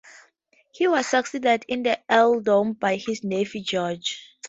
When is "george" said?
3.61-4.19